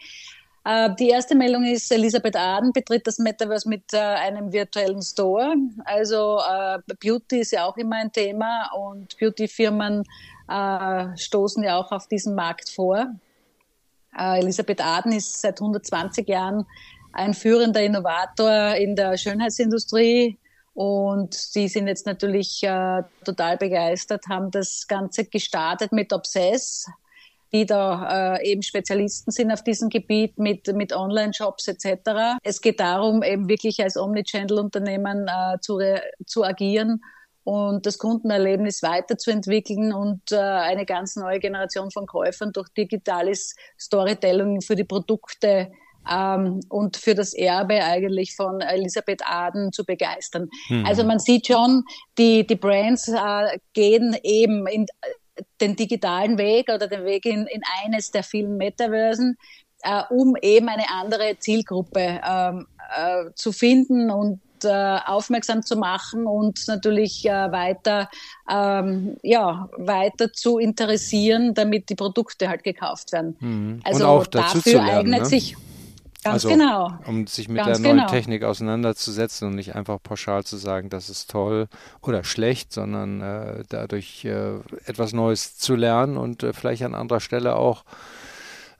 [0.65, 5.55] Äh, die erste Meldung ist, Elisabeth Aden betritt das Metaverse mit äh, einem virtuellen Store.
[5.85, 10.03] Also äh, Beauty ist ja auch immer ein Thema und Beauty-Firmen
[10.49, 13.07] äh, stoßen ja auch auf diesen Markt vor.
[14.17, 16.65] Äh, Elisabeth Aden ist seit 120 Jahren
[17.13, 20.37] ein führender Innovator in der Schönheitsindustrie
[20.75, 26.85] und sie sind jetzt natürlich äh, total begeistert, haben das Ganze gestartet mit Obsess,
[27.53, 32.37] die da äh, eben Spezialisten sind auf diesem Gebiet mit, mit Online-Shops etc.
[32.43, 35.79] Es geht darum, eben wirklich als Omnichannel-Unternehmen äh, zu,
[36.25, 37.01] zu agieren
[37.45, 44.59] und das Kundenerlebnis weiterzuentwickeln und äh, eine ganz neue Generation von Käufern durch digitales Storytelling
[44.59, 45.71] für die Produkte
[46.09, 50.49] ähm, und für das Erbe eigentlich von Elisabeth Aden zu begeistern.
[50.69, 50.85] Mhm.
[50.85, 51.83] Also man sieht schon,
[52.17, 54.87] die, die Brands äh, gehen eben in,
[55.61, 59.37] den digitalen Weg oder den Weg in, in eines der vielen Metaversen,
[59.81, 66.25] äh, um eben eine andere Zielgruppe ähm, äh, zu finden und äh, aufmerksam zu machen
[66.25, 68.09] und natürlich äh, weiter,
[68.49, 73.35] ähm, ja, weiter zu interessieren, damit die Produkte halt gekauft werden.
[73.39, 73.81] Mhm.
[73.83, 75.25] Also dafür lernen, eignet ne?
[75.25, 75.55] sich
[76.25, 76.97] Ganz also, genau.
[77.05, 78.09] Um sich mit Ganz der neuen genau.
[78.09, 81.67] Technik auseinanderzusetzen und nicht einfach pauschal zu sagen, das ist toll
[82.01, 87.19] oder schlecht, sondern äh, dadurch äh, etwas Neues zu lernen und äh, vielleicht an anderer
[87.19, 87.83] Stelle auch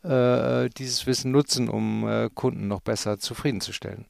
[0.01, 4.05] äh, dieses Wissen nutzen, um äh, Kunden noch besser zufriedenzustellen.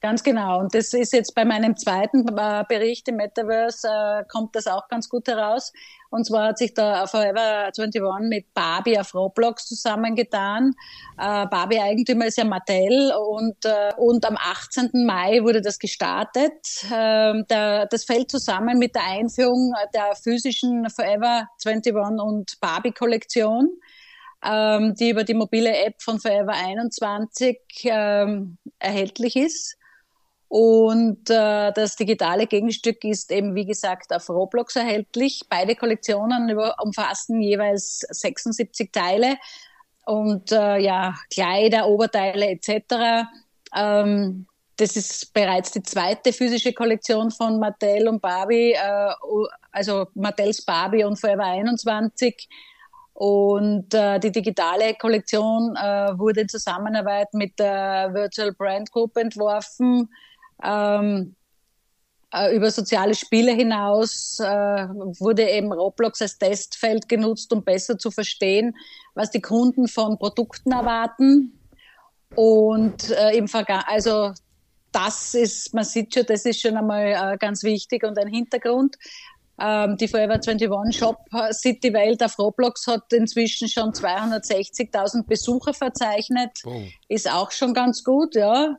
[0.00, 0.60] Ganz genau.
[0.60, 5.10] Und das ist jetzt bei meinem zweiten äh, Bericht im Metaverse, kommt das auch ganz
[5.10, 5.74] gut heraus.
[6.10, 10.72] Und zwar hat sich da Forever 21 mit Barbie auf Roblox zusammengetan.
[11.18, 15.04] Äh, Barbie-Eigentümer ist ja Mattel und, äh, und am 18.
[15.06, 16.52] Mai wurde das gestartet.
[16.90, 23.78] Äh, der, das fällt zusammen mit der Einführung der physischen Forever 21 und Barbie-Kollektion
[24.44, 29.76] ähm, die über die mobile App von Forever 21 ähm, erhältlich ist.
[30.48, 35.42] Und äh, das digitale Gegenstück ist eben, wie gesagt, auf Roblox erhältlich.
[35.48, 39.36] Beide Kollektionen über, umfassen jeweils 76 Teile
[40.04, 43.28] und äh, ja, Kleider, Oberteile etc.
[43.76, 49.12] Ähm, das ist bereits die zweite physische Kollektion von Mattel und Barbie, äh,
[49.72, 52.48] also Mattels Barbie und Forever 21.
[53.14, 60.08] Und äh, die digitale Kollektion äh, wurde in Zusammenarbeit mit der Virtual Brand Group entworfen
[60.62, 61.34] ähm,
[62.32, 68.10] äh, über soziale Spiele hinaus äh, wurde eben Roblox als Testfeld genutzt, um besser zu
[68.10, 68.76] verstehen,
[69.14, 71.58] was die Kunden von Produkten erwarten.
[72.34, 74.32] Und äh, im Verga also
[74.92, 78.96] das ist, man sieht schon, das ist schon einmal äh, ganz wichtig und ein Hintergrund.
[79.58, 81.18] Ähm, die Forever 21 Shop
[81.52, 86.60] City Welt auf Roblox hat inzwischen schon 260.000 Besucher verzeichnet.
[86.64, 86.82] Oh.
[87.08, 88.76] Ist auch schon ganz gut, ja.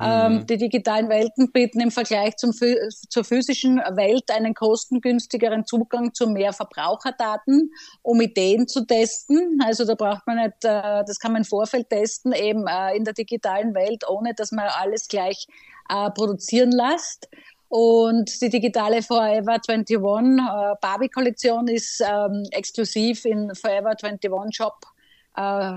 [0.00, 0.46] Ähm, mhm.
[0.46, 6.52] die digitalen Welten bieten im Vergleich zum, zur physischen Welt einen kostengünstigeren Zugang zu mehr
[6.52, 9.58] Verbraucherdaten, um Ideen zu testen.
[9.64, 13.02] Also da braucht man nicht, äh, das kann man im Vorfeld testen, eben äh, in
[13.02, 15.48] der digitalen Welt, ohne dass man alles gleich
[15.88, 17.28] äh, produzieren lässt.
[17.68, 24.86] Und die digitale Forever 21 äh, Barbie-Kollektion ist ähm, exklusiv in Forever 21 Shop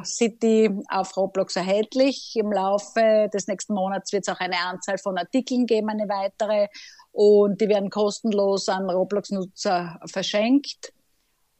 [0.05, 2.35] City auf Roblox erhältlich.
[2.35, 6.67] Im Laufe des nächsten Monats wird es auch eine Anzahl von Artikeln geben, eine weitere.
[7.11, 10.93] Und die werden kostenlos an Roblox-Nutzer verschenkt.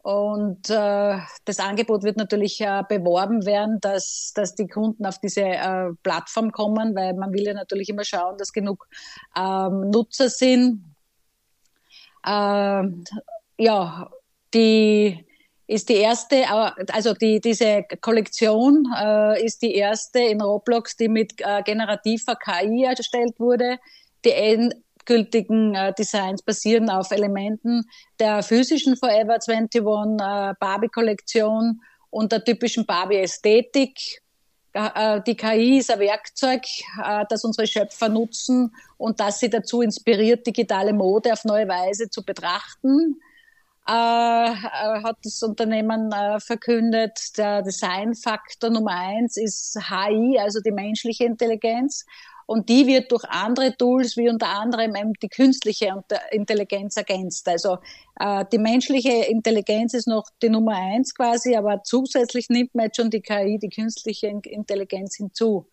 [0.04, 5.42] Und äh, das Angebot wird natürlich äh, beworben werden, dass, dass die Kunden auf diese
[5.42, 8.88] äh, Plattform kommen, weil man will ja natürlich immer schauen, dass genug
[9.38, 10.84] ähm, Nutzer sind.
[12.26, 12.84] Äh,
[13.58, 14.10] ja,
[14.54, 15.26] die
[15.72, 16.44] ist die erste,
[16.92, 22.84] also die, diese Kollektion äh, ist die erste in Roblox, die mit äh, generativer KI
[22.84, 23.78] erstellt wurde.
[24.26, 27.86] Die endgültigen äh, Designs basieren auf Elementen
[28.20, 31.80] der physischen Forever 21 äh, Barbie-Kollektion
[32.10, 34.22] und der typischen Barbie-Ästhetik.
[34.74, 36.64] Äh, die KI ist ein Werkzeug,
[37.02, 42.10] äh, das unsere Schöpfer nutzen und das sie dazu inspiriert, digitale Mode auf neue Weise
[42.10, 43.22] zu betrachten
[43.88, 50.72] äh, äh, hat das Unternehmen äh, verkündet, der Designfaktor Nummer eins ist HI, also die
[50.72, 52.06] menschliche Intelligenz.
[52.46, 55.94] Und die wird durch andere Tools, wie unter anderem eben die künstliche
[56.32, 57.48] Intelligenz ergänzt.
[57.48, 57.78] Also
[58.20, 62.98] äh, die menschliche Intelligenz ist noch die Nummer eins quasi, aber zusätzlich nimmt man jetzt
[62.98, 65.66] schon die KI, die künstliche Intelligenz hinzu.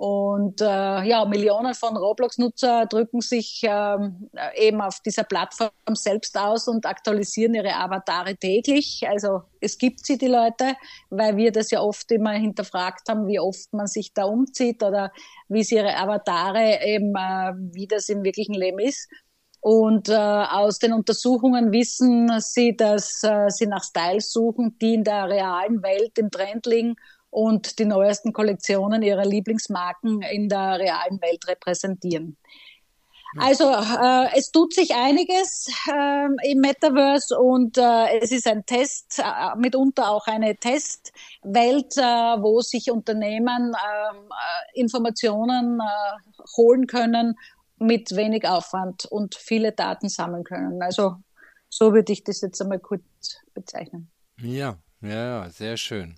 [0.00, 6.68] Und äh, ja, Millionen von Roblox-Nutzer drücken sich ähm, eben auf dieser Plattform selbst aus
[6.68, 9.06] und aktualisieren ihre Avatare täglich.
[9.06, 10.74] Also es gibt sie, die Leute,
[11.10, 15.12] weil wir das ja oft immer hinterfragt haben, wie oft man sich da umzieht oder
[15.48, 19.06] wie sie ihre Avatare eben, äh, wie das im wirklichen Leben ist.
[19.60, 25.04] Und äh, aus den Untersuchungen wissen sie, dass äh, sie nach Styles suchen, die in
[25.04, 26.96] der realen Welt im Trend liegen
[27.30, 32.36] und die neuesten Kollektionen ihrer Lieblingsmarken in der realen Welt repräsentieren.
[33.38, 39.20] Also äh, es tut sich einiges äh, im Metaverse und äh, es ist ein Test,
[39.20, 45.80] äh, mitunter auch eine Testwelt, äh, wo sich Unternehmen ähm, äh, Informationen
[46.56, 47.36] holen können
[47.78, 50.82] mit wenig Aufwand und viele Daten sammeln können.
[50.82, 51.16] Also
[51.68, 53.04] so würde ich das jetzt einmal kurz
[53.54, 54.10] bezeichnen.
[54.38, 56.16] Ja, ja, sehr schön.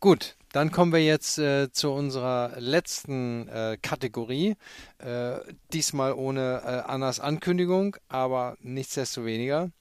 [0.00, 4.54] Gut, dann kommen wir jetzt äh, zu unserer letzten äh, Kategorie.
[4.98, 5.38] Äh,
[5.72, 9.72] diesmal ohne äh, Annas Ankündigung, aber nichtsdestoweniger.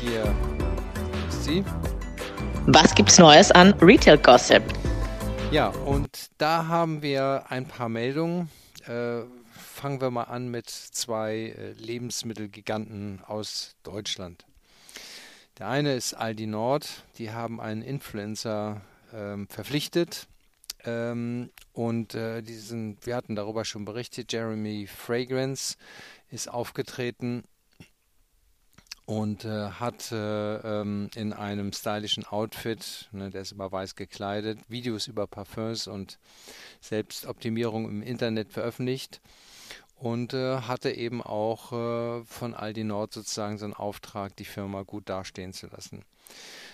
[0.00, 0.32] Hier
[1.28, 1.64] ist sie.
[2.66, 4.62] Was gibt's Neues an Retail Gossip?
[5.50, 8.50] Ja, und da haben wir ein paar Meldungen.
[8.86, 9.22] Äh,
[9.58, 14.46] fangen wir mal an mit zwei äh, Lebensmittelgiganten aus Deutschland.
[15.58, 17.02] Der eine ist Aldi Nord.
[17.18, 18.80] Die haben einen Influencer
[19.14, 20.26] ähm, verpflichtet.
[20.84, 25.76] Ähm, und äh, diesen, wir hatten darüber schon berichtet, Jeremy Fragrance
[26.30, 27.44] ist aufgetreten
[29.06, 34.58] und äh, hat äh, ähm, in einem stylischen Outfit, ne, der ist immer weiß gekleidet,
[34.68, 36.18] Videos über Parfums und
[36.80, 39.20] Selbstoptimierung im Internet veröffentlicht
[39.96, 44.82] und äh, hatte eben auch äh, von Aldi Nord sozusagen so einen Auftrag, die Firma
[44.82, 46.04] gut dastehen zu lassen.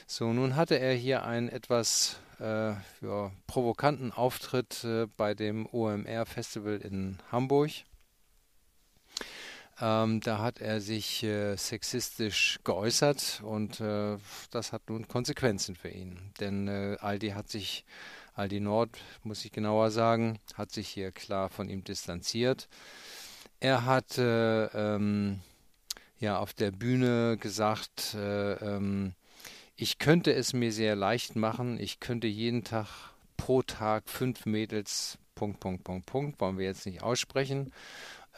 [0.07, 2.71] So, nun hatte er hier einen etwas äh,
[3.03, 7.71] ja, provokanten Auftritt äh, bei dem OMR Festival in Hamburg.
[9.81, 14.19] Ähm, da hat er sich äh, sexistisch geäußert und äh,
[14.51, 16.19] das hat nun Konsequenzen für ihn.
[16.39, 17.87] Denn äh, Aldi hat sich,
[18.35, 18.91] Aldi Nord,
[19.23, 22.69] muss ich genauer sagen, hat sich hier klar von ihm distanziert.
[23.59, 25.41] Er hat äh, ähm,
[26.19, 29.15] ja auf der Bühne gesagt, ähm,
[29.81, 31.81] ich könnte es mir sehr leicht machen.
[31.81, 32.87] Ich könnte jeden Tag
[33.39, 37.73] pro Tag fünf Mädels, Punkt, Punkt, Punkt, Punkt, wollen wir jetzt nicht aussprechen,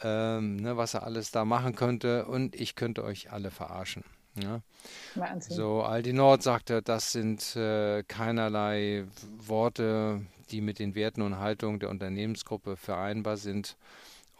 [0.01, 4.05] ähm, ne, was er alles da machen könnte und ich könnte euch alle verarschen.
[4.41, 4.61] Ja.
[5.39, 9.05] So, Aldi Nord sagte, das sind äh, keinerlei
[9.37, 13.75] Worte, die mit den Werten und Haltungen der Unternehmensgruppe vereinbar sind.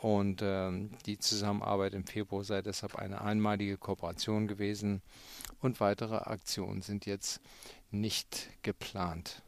[0.03, 5.01] Und ähm, die Zusammenarbeit im Februar sei deshalb eine einmalige Kooperation gewesen
[5.61, 7.39] und weitere Aktionen sind jetzt
[7.89, 9.41] nicht geplant.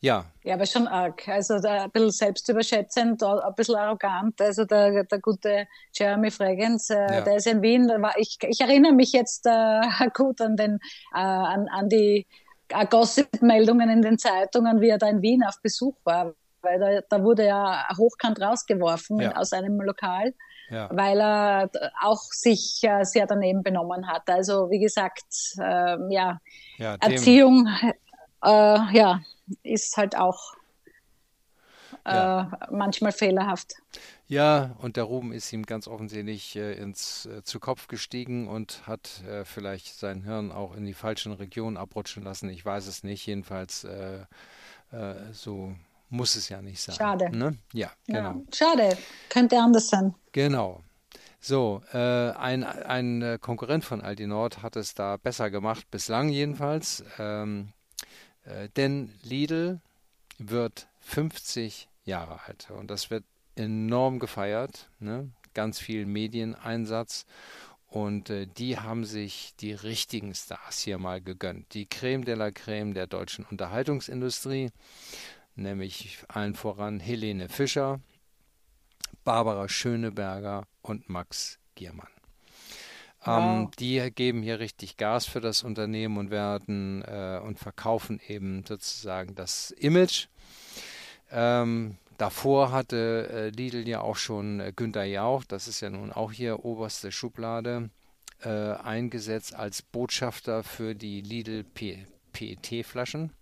[0.00, 0.24] Ja.
[0.42, 1.28] Ja, aber schon arg.
[1.28, 4.40] Also da ein bisschen selbstüberschätzend, ein bisschen arrogant.
[4.40, 7.20] Also der, der gute Jeremy Fragrance, äh, ja.
[7.20, 7.86] der ist in Wien.
[7.86, 9.80] War, ich, ich erinnere mich jetzt äh,
[10.12, 10.80] gut an den
[11.14, 12.26] äh, an, an die
[12.66, 16.34] äh, Gossip-Meldungen in den Zeitungen, wie er da in Wien auf Besuch war.
[16.62, 19.36] Weil da, da wurde er hochkant rausgeworfen ja.
[19.36, 20.34] aus einem Lokal.
[20.70, 20.88] Ja.
[20.90, 21.70] weil er
[22.00, 24.30] auch sich äh, sehr daneben benommen hat.
[24.30, 25.22] Also wie gesagt,
[25.58, 26.40] äh, ja,
[26.78, 27.68] ja Erziehung,
[28.42, 29.20] äh, ja,
[29.62, 30.54] ist halt auch
[32.06, 32.42] ja.
[32.42, 33.74] Äh, manchmal fehlerhaft.
[34.26, 38.86] Ja, und der Ruben ist ihm ganz offensichtlich äh, ins äh, zu Kopf gestiegen und
[38.86, 42.48] hat äh, vielleicht sein Hirn auch in die falschen Regionen abrutschen lassen.
[42.48, 43.26] Ich weiß es nicht.
[43.26, 43.86] Jedenfalls
[45.32, 45.74] so
[46.12, 46.94] muss es ja nicht sein.
[46.94, 47.36] Schade.
[47.36, 47.56] Ne?
[47.72, 48.20] Ja, genau.
[48.20, 48.96] Ja, schade.
[49.28, 50.14] Könnte anders sein.
[50.32, 50.80] Genau.
[51.40, 57.02] So, ein, ein Konkurrent von Aldi Nord hat es da besser gemacht, bislang jedenfalls.
[57.18, 57.72] Ähm,
[58.76, 59.80] denn Lidl
[60.38, 62.70] wird 50 Jahre alt.
[62.70, 63.24] Und das wird
[63.56, 65.30] enorm gefeiert, ne?
[65.54, 67.26] ganz viel Medieneinsatz.
[67.88, 71.74] Und äh, die haben sich die richtigen Stars hier mal gegönnt.
[71.74, 74.70] Die Creme de la Creme der deutschen Unterhaltungsindustrie,
[75.54, 78.00] nämlich allen voran Helene Fischer,
[79.24, 82.08] Barbara Schöneberger und Max Giermann.
[83.24, 83.70] Ähm, wow.
[83.76, 89.34] die geben hier richtig Gas für das Unternehmen und werden äh, und verkaufen eben sozusagen
[89.36, 90.26] das Image
[91.32, 96.12] ähm, davor hatte äh, Lidl ja auch schon äh, Günter Jauch, das ist ja nun
[96.12, 97.88] auch hier oberste Schublade,
[98.42, 101.64] äh, eingesetzt als Botschafter für die Lidl
[102.32, 103.32] PET-Flaschen.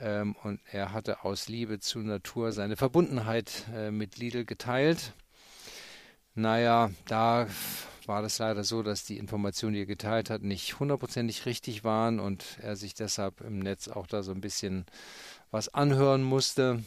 [0.00, 5.12] Ähm, und er hatte aus Liebe zur Natur seine Verbundenheit äh, mit Lidl geteilt.
[6.34, 7.46] Naja, da
[8.06, 12.20] war das leider so, dass die Informationen, die er geteilt hat, nicht hundertprozentig richtig waren
[12.20, 14.84] und er sich deshalb im Netz auch da so ein bisschen
[15.50, 16.82] was anhören musste.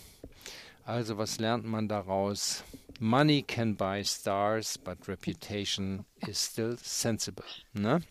[0.84, 2.64] Also was lernt man daraus?
[3.00, 7.46] Money can buy stars, but reputation is still sensible.
[7.74, 8.02] Ne?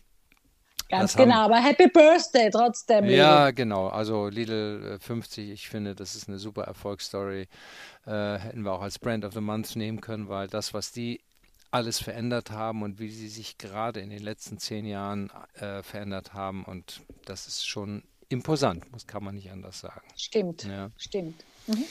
[0.89, 3.05] Ganz das genau, haben, aber Happy Birthday trotzdem.
[3.05, 3.87] Ja, genau.
[3.87, 7.47] Also Lidl 50, äh, ich finde, das ist eine super Erfolgsstory.
[8.05, 11.21] Äh, hätten wir auch als Brand of the Month nehmen können, weil das, was die
[11.71, 16.33] alles verändert haben und wie sie sich gerade in den letzten zehn Jahren äh, verändert
[16.33, 16.63] haben.
[16.63, 20.07] Und das ist schon imposant, das kann man nicht anders sagen.
[20.15, 20.89] Stimmt, ja.
[20.97, 21.43] stimmt.
[21.67, 21.83] Mhm.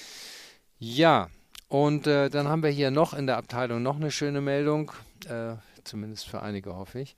[0.79, 1.29] Ja,
[1.69, 4.93] und äh, dann haben wir hier noch in der Abteilung noch eine schöne Meldung,
[5.29, 5.55] äh,
[5.85, 7.17] zumindest für einige hoffe ich,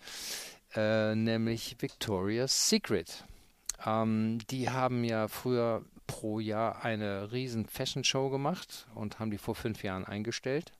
[0.78, 3.24] äh, nämlich Victoria's Secret.
[3.84, 9.38] Ähm, die haben ja früher pro Jahr eine riesen Fashion Show gemacht und haben die
[9.38, 10.72] vor fünf Jahren eingestellt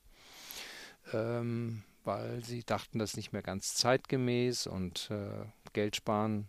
[1.12, 6.48] ähm, weil sie dachten, das ist nicht mehr ganz zeitgemäß und äh, Geld sparen,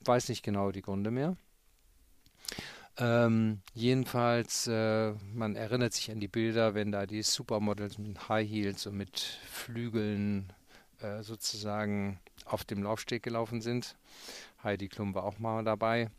[0.00, 1.36] weiß nicht genau die Gründe mehr.
[2.98, 8.48] Ähm, jedenfalls, äh, man erinnert sich an die Bilder, wenn da die Supermodels mit High
[8.48, 10.52] Heels und mit Flügeln
[11.00, 12.20] äh, sozusagen
[12.52, 13.96] auf dem Laufsteg gelaufen sind.
[14.62, 16.10] Heidi Klum war auch mal dabei.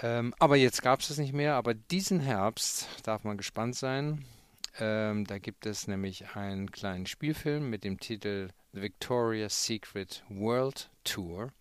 [0.00, 1.54] Ähm, aber jetzt gab es es nicht mehr.
[1.54, 4.24] Aber diesen Herbst darf man gespannt sein.
[4.78, 10.90] Ähm, da gibt es nämlich einen kleinen Spielfilm mit dem Titel The Victoria's Secret World
[11.04, 11.52] Tour.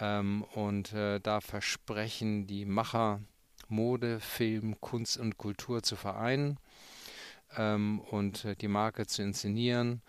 [0.00, 3.20] Ähm, und äh, da versprechen die Macher,
[3.68, 6.58] Mode, Film, Kunst und Kultur zu vereinen
[7.56, 10.02] ähm, und äh, die Marke zu inszenieren.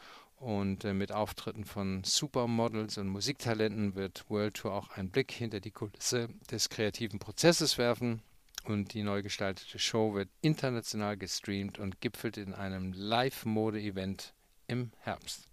[0.43, 5.61] Und äh, mit Auftritten von Supermodels und Musiktalenten wird World Tour auch einen Blick hinter
[5.61, 8.21] die Kulisse des kreativen Prozesses werfen
[8.65, 14.33] und die neu gestaltete Show wird international gestreamt und gipfelt in einem Live-Mode-Event
[14.67, 15.47] im Herbst.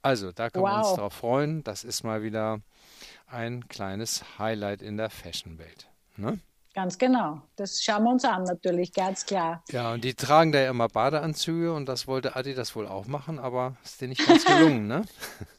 [0.00, 0.70] Also, da können wow.
[0.70, 1.62] wir uns darauf freuen.
[1.62, 2.62] Das ist mal wieder
[3.26, 5.90] ein kleines Highlight in der Fashion-Welt.
[6.16, 6.40] Ne?
[6.74, 7.40] Ganz genau.
[7.54, 9.62] Das schauen wir uns an, natürlich, ganz klar.
[9.70, 13.06] Ja, und die tragen da ja immer Badeanzüge und das wollte Adi das wohl auch
[13.06, 15.04] machen, aber ist dir nicht ganz gelungen, ne?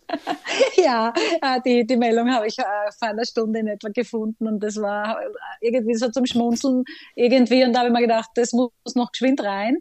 [0.76, 2.64] ja, äh, die, die Meldung habe ich äh,
[3.00, 5.18] vor einer Stunde in etwa gefunden und das war
[5.62, 6.84] irgendwie so zum Schmunzeln
[7.16, 9.78] irgendwie und da habe ich mir gedacht, das muss noch geschwind rein.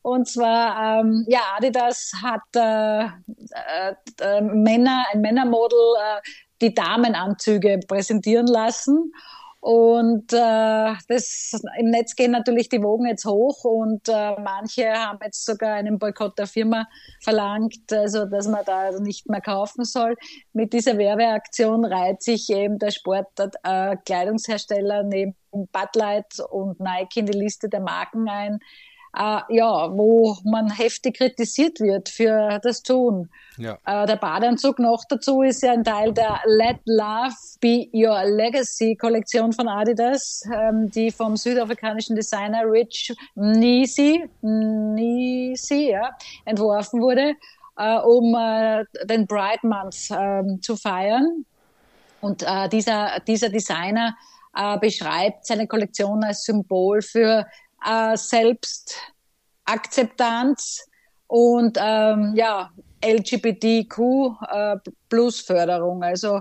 [0.00, 6.20] Und zwar, ähm, ja, Adidas hat äh, äh, äh Männer, ein Männermodel, äh,
[6.62, 9.12] die Damenanzüge präsentieren lassen.
[9.60, 15.18] Und äh, das, im Netz gehen natürlich die Wogen jetzt hoch und äh, manche haben
[15.24, 16.86] jetzt sogar einen Boykott der Firma
[17.20, 20.14] verlangt, also dass man da nicht mehr kaufen soll.
[20.52, 27.26] Mit dieser Werbeaktion reiht sich eben der Sportkleidungshersteller äh, neben Bud Light und Nike in
[27.26, 28.60] die Liste der Marken ein,
[29.16, 33.28] äh, ja, wo man heftig kritisiert wird für das Tun.
[33.56, 33.78] Ja.
[33.86, 38.96] Äh, der Badeanzug noch dazu ist ja ein Teil der Let Love Be Your Legacy
[38.96, 46.10] Kollektion von Adidas, ähm, die vom südafrikanischen Designer Rich Nisi, Nisi ja,
[46.44, 47.34] entworfen wurde,
[47.76, 51.44] äh, um äh, den Bright Month ähm, zu feiern.
[52.20, 54.16] Und äh, dieser, dieser Designer
[54.56, 57.46] äh, beschreibt seine Kollektion als Symbol für
[57.84, 60.86] äh, Selbstakzeptanz
[61.26, 62.70] und ähm, ja,
[63.04, 63.98] LGBTQ
[64.50, 64.76] äh,
[65.08, 66.02] plus Förderung.
[66.02, 66.40] Also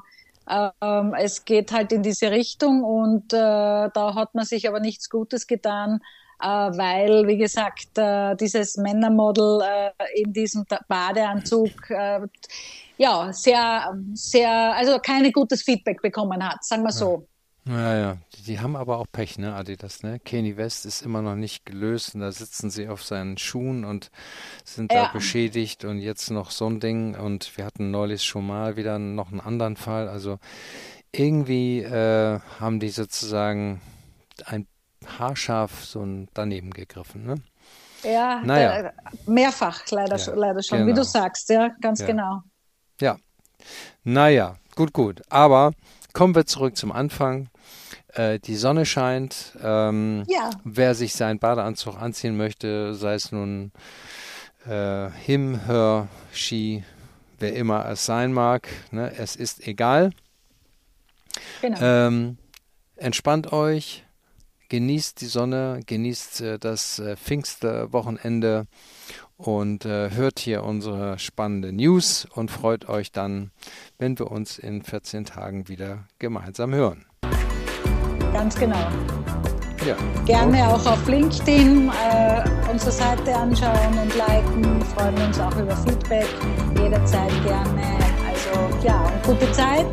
[0.50, 5.10] ähm, es geht halt in diese Richtung und äh, da hat man sich aber nichts
[5.10, 6.00] Gutes getan,
[6.42, 12.22] äh, weil, wie gesagt, äh, dieses Männermodel äh, in diesem Badeanzug äh,
[12.98, 17.28] ja sehr, sehr, also keine gutes Feedback bekommen hat, sagen wir so.
[17.68, 18.18] Ja, ja.
[18.46, 20.20] Die haben aber auch Pech, ne, Adidas, ne?
[20.20, 24.10] Kanye West ist immer noch nicht gelöst und da sitzen sie auf seinen Schuhen und
[24.64, 25.06] sind ja.
[25.06, 29.00] da beschädigt und jetzt noch so ein Ding und wir hatten neulich schon mal wieder
[29.00, 30.08] noch einen anderen Fall.
[30.08, 30.40] Also
[31.12, 33.82] irgendwie äh, haben die sozusagen
[34.46, 34.68] ein
[35.20, 37.36] haarscharf so ein daneben gegriffen, ne?
[38.04, 38.84] Ja, naja.
[38.84, 38.92] Da,
[39.26, 41.04] mehrfach leider, ja, leider schon, wie du genau.
[41.04, 42.08] sagst, ja, ganz ja.
[42.08, 42.42] genau.
[43.02, 43.18] Ja,
[44.04, 45.22] naja, gut, gut.
[45.30, 45.74] Aber
[46.18, 47.48] kommen wir zurück zum Anfang.
[48.08, 49.56] Äh, die Sonne scheint.
[49.62, 50.50] Ähm, ja.
[50.64, 53.72] Wer sich seinen Badeanzug anziehen möchte, sei es nun
[54.68, 56.84] äh, Him, Her, She,
[57.38, 60.10] wer immer es sein mag, ne, es ist egal.
[61.62, 61.78] Genau.
[61.80, 62.38] Ähm,
[62.96, 64.04] entspannt euch,
[64.70, 68.66] genießt die Sonne, genießt äh, das äh, Pfingstwochenende
[69.38, 73.52] und äh, hört hier unsere spannende News und freut euch dann,
[73.98, 77.06] wenn wir uns in 14 Tagen wieder gemeinsam hören.
[78.34, 78.88] Ganz genau.
[79.86, 79.96] Ja.
[80.26, 84.82] Gerne auch auf LinkedIn äh, unsere Seite anschauen und liken.
[84.82, 86.28] Freuen wir uns auch über Feedback.
[86.78, 87.98] Jederzeit gerne.
[88.28, 89.88] Also ja, gute Zeit,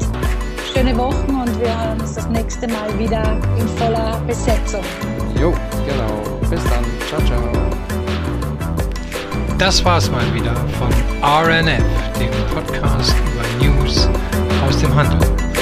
[0.72, 4.82] schöne Wochen und wir hören uns das nächste Mal wieder in voller Besetzung.
[5.38, 5.52] Jo,
[5.86, 6.40] genau.
[6.50, 6.84] Bis dann.
[7.08, 7.93] Ciao, ciao.
[9.58, 10.88] Das war's mal wieder von
[11.22, 11.82] RNF,
[12.18, 14.08] dem Podcast über News
[14.66, 15.53] aus dem Handel.